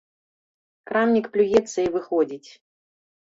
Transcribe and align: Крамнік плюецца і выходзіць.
Крамнік 0.91 1.25
плюецца 1.37 1.79
і 1.85 1.93
выходзіць. 1.97 2.49